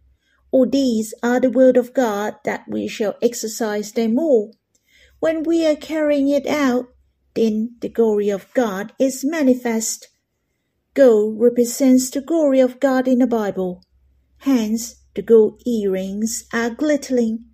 All 0.51 0.67
these 0.67 1.13
are 1.23 1.39
the 1.39 1.49
word 1.49 1.77
of 1.77 1.93
God 1.93 2.35
that 2.43 2.65
we 2.67 2.89
shall 2.89 3.15
exercise 3.21 3.93
them 3.93 4.19
all. 4.19 4.53
When 5.21 5.43
we 5.43 5.65
are 5.65 5.75
carrying 5.75 6.27
it 6.27 6.45
out, 6.45 6.87
then 7.35 7.77
the 7.79 7.87
glory 7.87 8.29
of 8.29 8.53
God 8.53 8.91
is 8.99 9.23
manifest. 9.23 10.09
Gold 10.93 11.39
represents 11.39 12.09
the 12.09 12.19
glory 12.19 12.59
of 12.59 12.81
God 12.81 13.07
in 13.07 13.19
the 13.19 13.27
Bible. 13.27 13.81
Hence, 14.39 14.95
the 15.15 15.21
gold 15.21 15.61
earrings 15.65 16.43
are 16.51 16.69
glittering. 16.69 17.45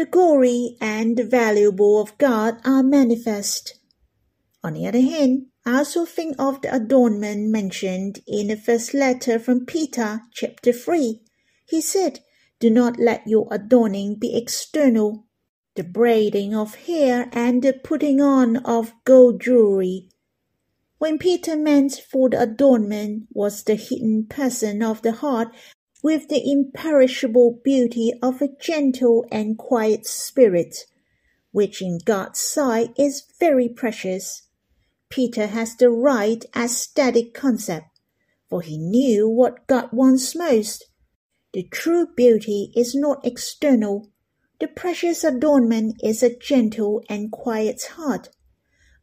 The 0.00 0.06
glory 0.06 0.78
and 0.80 1.14
the 1.18 1.24
valuable 1.24 2.00
of 2.00 2.16
God 2.16 2.62
are 2.64 2.82
manifest. 2.82 3.74
On 4.64 4.72
the 4.72 4.86
other 4.86 5.02
hand, 5.02 5.48
I 5.66 5.76
also 5.76 6.06
think 6.06 6.36
of 6.38 6.62
the 6.62 6.74
adornment 6.74 7.50
mentioned 7.50 8.20
in 8.26 8.46
the 8.46 8.56
first 8.56 8.94
letter 8.94 9.38
from 9.38 9.66
Peter, 9.66 10.22
chapter 10.32 10.72
3. 10.72 11.20
He 11.66 11.82
said, 11.82 12.20
Do 12.60 12.70
not 12.70 12.98
let 12.98 13.26
your 13.26 13.46
adorning 13.50 14.14
be 14.14 14.34
external, 14.34 15.26
the 15.74 15.84
braiding 15.84 16.54
of 16.54 16.76
hair 16.76 17.28
and 17.34 17.62
the 17.62 17.74
putting 17.74 18.22
on 18.22 18.56
of 18.56 18.94
gold 19.04 19.42
jewelry. 19.42 20.08
When 20.96 21.18
Peter 21.18 21.56
meant 21.56 22.00
for 22.10 22.30
the 22.30 22.40
adornment 22.40 23.24
was 23.34 23.64
the 23.64 23.74
hidden 23.74 24.24
person 24.24 24.82
of 24.82 25.02
the 25.02 25.12
heart 25.12 25.54
with 26.02 26.28
the 26.28 26.50
imperishable 26.50 27.60
beauty 27.64 28.12
of 28.22 28.40
a 28.40 28.48
gentle 28.60 29.26
and 29.30 29.58
quiet 29.58 30.06
spirit, 30.06 30.86
which 31.52 31.82
in 31.82 31.98
God's 32.04 32.40
sight 32.40 32.90
is 32.98 33.24
very 33.38 33.68
precious. 33.68 34.42
Peter 35.08 35.48
has 35.48 35.76
the 35.76 35.90
right 35.90 36.44
aesthetic 36.56 37.34
concept, 37.34 38.00
for 38.48 38.62
he 38.62 38.78
knew 38.78 39.28
what 39.28 39.66
God 39.66 39.88
wants 39.92 40.34
most 40.36 40.84
the 41.52 41.64
true 41.64 42.06
beauty 42.06 42.72
is 42.76 42.94
not 42.94 43.26
external. 43.26 44.08
The 44.60 44.68
precious 44.68 45.24
adornment 45.24 45.96
is 46.00 46.22
a 46.22 46.36
gentle 46.36 47.02
and 47.08 47.32
quiet 47.32 47.82
heart. 47.96 48.28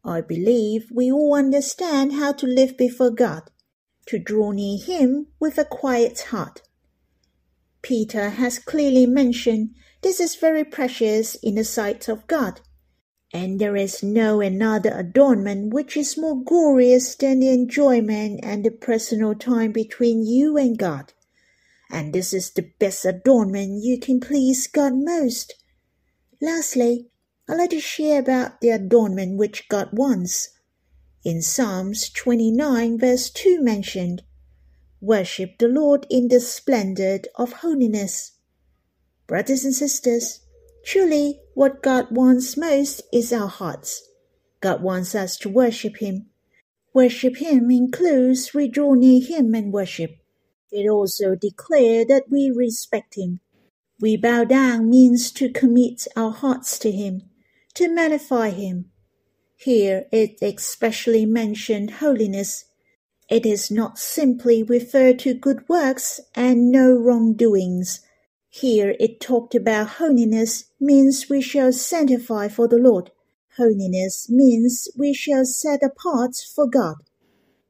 I 0.06 0.22
believe 0.22 0.88
we 0.90 1.12
all 1.12 1.36
understand 1.36 2.14
how 2.14 2.32
to 2.34 2.48
live 2.48 2.78
before 2.78 3.10
God, 3.10 3.52
to 4.06 4.18
draw 4.18 4.52
near 4.52 4.80
Him 4.80 5.28
with 5.42 5.58
a 5.58 5.66
quiet 5.66 6.28
heart. 6.30 6.62
Peter 7.88 8.30
has 8.30 8.60
clearly 8.60 9.06
mentioned 9.06 9.74
this 10.02 10.20
is 10.20 10.36
very 10.36 10.64
precious 10.64 11.36
in 11.36 11.56
the 11.56 11.64
sight 11.64 12.08
of 12.10 12.28
God, 12.28 12.60
and 13.34 13.60
there 13.60 13.78
is 13.78 14.04
no 14.04 14.42
another 14.42 14.92
adornment 14.92 15.74
which 15.74 15.96
is 15.96 16.18
more 16.18 16.44
glorious 16.44 17.16
than 17.16 17.40
the 17.40 17.50
enjoyment 17.50 18.42
and 18.44 18.66
the 18.66 18.72
personal 18.72 19.34
time 19.34 19.72
between 19.72 20.26
you 20.26 20.58
and 20.58 20.78
God 20.78 21.14
and 21.90 22.14
this 22.14 22.34
is 22.34 22.52
the 22.52 22.70
best 22.80 23.06
adornment 23.06 23.84
you 23.84 24.00
can 24.00 24.20
please 24.20 24.68
God 24.68 24.94
most. 24.96 25.54
Lastly, 26.42 27.08
I'd 27.50 27.58
like 27.58 27.70
to 27.70 27.80
share 27.80 28.20
about 28.20 28.60
the 28.60 28.70
adornment 28.70 29.38
which 29.38 29.70
God 29.70 29.90
wants. 29.94 30.50
In 31.24 31.42
Psalms 31.42 32.10
29 32.10 33.00
verse 33.00 33.30
2 33.30 33.62
mentioned, 33.62 34.24
Worship 35.08 35.58
the 35.58 35.70
Lord 35.70 36.06
in 36.10 36.28
the 36.28 36.42
splendor 36.42 37.20
of 37.36 37.54
holiness. 37.64 38.34
Brothers 39.26 39.64
and 39.64 39.74
sisters, 39.74 40.42
truly 40.84 41.40
what 41.54 41.82
God 41.82 42.08
wants 42.12 42.58
most 42.58 43.04
is 43.14 43.32
our 43.32 43.48
hearts. 43.48 44.04
God 44.60 44.82
wants 44.84 45.16
us 45.16 45.38
to 45.38 45.50
worship 45.50 46.00
Him. 46.00 46.26
Worship 46.94 47.38
Him 47.38 47.72
includes 47.72 48.54
we 48.54 48.68
draw 48.68 48.96
near 48.96 49.26
Him 49.26 49.56
and 49.56 49.72
worship. 49.72 50.18
It 50.74 50.90
also 50.90 51.36
declared 51.36 52.10
that 52.10 52.26
we 52.30 52.52
respect 52.54 53.16
him. 53.16 53.40
We 54.02 54.18
bow 54.18 54.44
down 54.44 54.90
means 54.90 55.32
to 55.40 55.48
commit 55.48 56.06
our 56.18 56.32
hearts 56.32 56.78
to 56.80 56.92
him, 56.92 57.22
to 57.76 57.88
magnify 57.88 58.50
him. 58.50 58.92
Here 59.56 60.08
it 60.12 60.38
especially 60.42 61.26
mentioned 61.26 61.92
holiness. 62.04 62.66
It 63.30 63.46
is 63.46 63.70
not 63.70 64.00
simply 64.00 64.64
referred 64.64 65.20
to 65.20 65.34
good 65.34 65.68
works 65.68 66.22
and 66.34 66.72
no 66.72 66.94
wrongdoings. 66.94 68.00
Here 68.50 68.96
it 69.00 69.20
talked 69.20 69.54
about 69.54 69.98
holiness 70.00 70.66
means 70.80 71.30
we 71.30 71.42
shall 71.42 71.74
sanctify 71.74 72.48
for 72.48 72.70
the 72.70 72.78
Lord. 72.78 73.12
Holiness 73.58 74.30
means 74.30 74.88
we 74.98 75.14
shall 75.14 75.44
set 75.44 75.84
apart 75.84 76.36
for 76.56 76.68
God. 76.68 76.96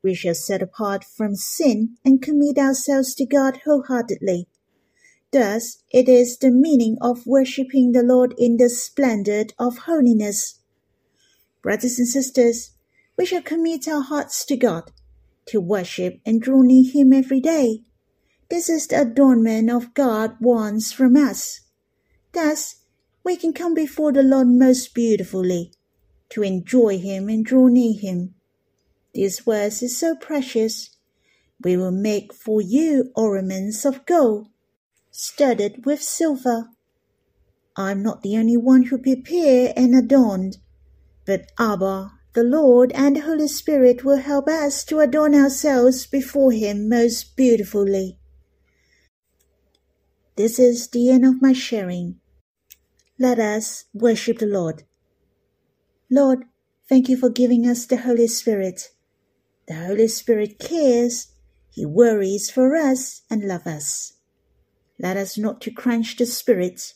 We 0.04 0.14
shall 0.14 0.36
set 0.36 0.62
apart 0.62 1.04
from 1.04 1.36
sin 1.36 1.98
and 2.06 2.22
commit 2.22 2.60
ourselves 2.60 3.16
to 3.16 3.26
God 3.26 3.62
wholeheartedly. 3.66 4.48
Thus, 5.32 5.78
it 5.92 6.08
is 6.08 6.38
the 6.38 6.52
meaning 6.52 6.98
of 7.02 7.26
worshipping 7.26 7.94
the 7.94 8.04
Lord 8.04 8.36
in 8.38 8.58
the 8.58 8.70
splendor 8.70 9.46
of 9.58 9.80
holiness. 9.80 10.60
Brothers 11.64 11.98
and 11.98 12.08
sisters, 12.08 12.72
we 13.18 13.26
shall 13.26 13.42
commit 13.42 13.88
our 13.88 14.02
hearts 14.02 14.46
to 14.46 14.56
God, 14.56 14.92
to 15.48 15.60
worship 15.60 16.20
and 16.26 16.42
draw 16.42 16.62
near 16.62 16.92
Him 16.92 17.14
every 17.14 17.40
day. 17.40 17.82
This 18.50 18.70
is 18.70 18.88
the 18.88 19.02
adornment 19.02 19.70
of 19.70 19.94
God 19.94 20.38
wants 20.40 20.94
from 20.94 21.16
us. 21.18 21.62
Thus, 22.34 22.84
we 23.24 23.36
can 23.36 23.52
come 23.52 23.74
before 23.74 24.14
the 24.14 24.24
Lord 24.24 24.48
most 24.48 24.94
beautifully 24.94 25.74
to 26.30 26.44
enjoy 26.44 26.98
him 26.98 27.30
and 27.30 27.44
draw 27.44 27.68
near 27.68 27.94
him. 27.94 28.36
This 29.14 29.40
verse 29.40 29.82
is 29.82 29.98
so 29.98 30.16
precious. 30.16 30.92
We 31.62 31.76
will 31.76 31.92
make 31.92 32.34
for 32.34 32.62
you 32.62 33.12
ornaments 33.16 33.84
of 33.84 34.06
gold, 34.06 34.48
studded 35.12 35.86
with 35.86 36.02
silver. 36.02 36.70
I 37.76 37.92
am 37.92 38.02
not 38.02 38.24
the 38.24 38.38
only 38.38 38.58
one 38.58 38.84
who 38.84 38.98
prepare 38.98 39.74
and 39.76 39.96
adorned, 39.96 40.58
but 41.26 41.52
Abba, 41.60 42.14
the 42.38 42.44
Lord, 42.44 42.92
and 42.94 43.16
the 43.16 43.22
Holy 43.22 43.48
Spirit 43.48 44.06
will 44.06 44.18
help 44.18 44.48
us 44.48 44.84
to 44.84 45.00
adorn 45.00 45.34
ourselves 45.34 46.06
before 46.06 46.52
Him 46.52 46.88
most 46.88 47.36
beautifully. 47.36 48.20
This 50.36 50.60
is 50.60 50.88
the 50.88 51.10
end 51.10 51.26
of 51.26 51.42
my 51.42 51.54
sharing. 51.54 52.20
Let 53.18 53.40
us 53.40 53.86
worship 53.92 54.38
the 54.38 54.46
Lord. 54.46 54.84
Lord, 56.12 56.44
thank 56.88 57.10
you 57.10 57.18
for 57.18 57.32
giving 57.32 57.68
us 57.68 57.88
the 57.88 57.98
Holy 57.98 58.28
Spirit. 58.28 58.90
The 59.68 59.74
Holy 59.74 60.08
Spirit 60.08 60.60
cares, 60.60 61.30
He 61.72 61.88
worries 61.88 62.52
for 62.52 62.76
us 62.76 63.24
and 63.32 63.48
loves 63.48 63.66
us. 63.66 64.14
Let 65.00 65.18
us 65.18 65.40
not 65.40 65.60
to 65.62 65.72
quench 65.72 66.16
the 66.18 66.28
Spirit. 66.28 66.94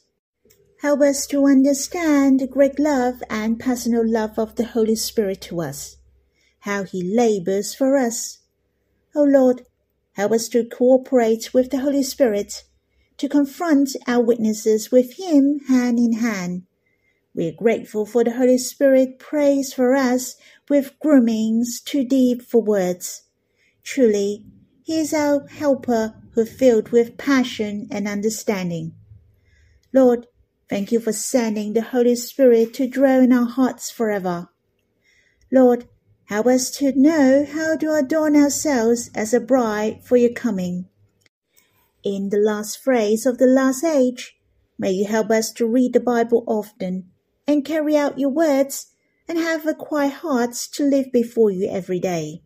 Help 0.81 1.01
us 1.01 1.27
to 1.27 1.45
understand 1.45 2.39
the 2.39 2.47
great 2.47 2.79
love 2.79 3.23
and 3.29 3.59
personal 3.59 4.07
love 4.07 4.37
of 4.37 4.55
the 4.55 4.65
Holy 4.65 4.95
Spirit 4.95 5.41
to 5.41 5.61
us, 5.61 5.97
how 6.61 6.83
He 6.83 7.01
labors 7.03 7.73
for 7.73 7.97
us. 7.97 8.39
O 9.15 9.21
oh 9.21 9.23
Lord, 9.23 9.61
help 10.13 10.31
us 10.31 10.47
to 10.49 10.65
cooperate 10.65 11.53
with 11.53 11.71
the 11.71 11.79
Holy 11.79 12.03
Spirit, 12.03 12.63
to 13.17 13.29
confront 13.29 13.95
our 14.07 14.21
weaknesses 14.21 14.91
with 14.91 15.17
Him 15.17 15.59
hand 15.67 15.99
in 15.99 16.13
hand 16.13 16.63
we 17.33 17.47
are 17.47 17.53
grateful 17.53 18.05
for 18.05 18.23
the 18.25 18.35
Holy 18.35 18.57
Spirit 18.57 19.17
prays 19.17 19.73
for 19.73 19.95
us 19.95 20.35
with 20.69 20.99
groomings 20.99 21.79
too 21.79 22.03
deep 22.03 22.41
for 22.41 22.61
words. 22.61 23.23
Truly, 23.83 24.45
He 24.83 24.99
is 24.99 25.13
our 25.13 25.47
helper 25.47 26.15
who 26.33 26.45
filled 26.45 26.89
with 26.89 27.17
passion 27.17 27.87
and 27.89 28.05
understanding. 28.07 28.95
Lord, 29.93 30.27
thank 30.71 30.89
you 30.89 31.01
for 31.01 31.11
sending 31.11 31.73
the 31.73 31.81
Holy 31.81 32.15
Spirit 32.15 32.73
to 32.73 32.87
dwell 32.87 33.19
in 33.19 33.33
our 33.33 33.45
hearts 33.45 33.91
forever. 33.91 34.47
Lord, 35.51 35.89
help 36.27 36.47
us 36.47 36.71
to 36.77 36.97
know 36.97 37.45
how 37.45 37.75
to 37.75 37.93
adorn 37.93 38.37
ourselves 38.37 39.09
as 39.13 39.33
a 39.33 39.41
bride 39.41 40.01
for 40.01 40.15
your 40.15 40.31
coming. 40.31 40.87
In 42.05 42.29
the 42.29 42.37
last 42.37 42.81
phrase 42.81 43.25
of 43.25 43.37
the 43.37 43.47
last 43.47 43.83
age, 43.83 44.37
may 44.79 44.91
you 44.91 45.05
help 45.05 45.29
us 45.29 45.51
to 45.51 45.67
read 45.67 45.91
the 45.91 45.99
Bible 45.99 46.45
often 46.47 47.11
and 47.45 47.65
carry 47.65 47.97
out 47.97 48.17
your 48.17 48.29
words 48.29 48.93
and 49.27 49.37
have 49.37 49.67
a 49.67 49.73
quiet 49.73 50.13
heart 50.13 50.53
to 50.71 50.83
live 50.85 51.11
before 51.11 51.51
you 51.51 51.69
every 51.69 51.99
day. 51.99 52.43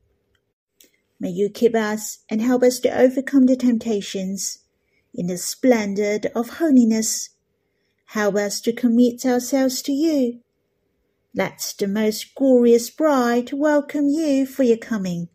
May 1.20 1.30
you 1.30 1.52
keep 1.52 1.76
us 1.76 2.24
and 2.28 2.42
help 2.42 2.64
us 2.64 2.80
to 2.80 2.90
overcome 2.90 3.46
the 3.46 3.56
temptations 3.56 4.64
in 5.14 5.28
the 5.28 5.38
splendor 5.38 6.22
of 6.34 6.58
holiness. 6.58 7.30
Help 8.06 8.36
us 8.36 8.62
to 8.62 8.72
commit 8.74 9.26
ourselves 9.26 9.82
to 9.84 9.92
you. 9.92 10.42
Let 11.34 11.74
the 11.78 11.88
most 11.88 12.34
glorious 12.36 12.90
bride 12.90 13.52
welcome 13.52 14.08
you 14.08 14.46
for 14.46 14.64
your 14.64 14.78
coming. 14.78 15.28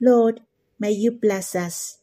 Lord, 0.00 0.40
may 0.78 0.92
you 0.92 1.10
bless 1.10 1.54
us. 1.54 1.98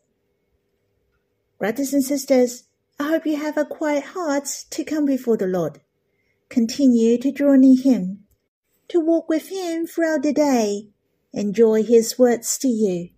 Brothers 1.57 1.93
and 1.93 2.03
sisters, 2.03 2.65
I 2.99 3.09
hope 3.09 3.25
you 3.25 3.37
have 3.37 3.57
a 3.57 3.65
quiet 3.65 4.03
heart 4.03 4.65
to 4.69 4.83
come 4.83 5.05
before 5.05 5.37
the 5.37 5.47
Lord. 5.47 5.81
Continue 6.49 7.17
to 7.17 7.31
draw 7.31 7.55
near 7.55 7.81
Him, 7.81 8.25
to 8.89 8.99
walk 8.99 9.29
with 9.29 9.49
Him 9.49 9.87
throughout 9.87 10.23
the 10.23 10.33
day. 10.33 10.89
Enjoy 11.33 11.83
His 11.83 12.19
words 12.19 12.57
to 12.59 12.67
you. 12.67 13.09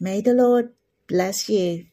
May 0.00 0.20
the 0.20 0.34
Lord 0.34 0.72
bless 1.06 1.48
you. 1.48 1.86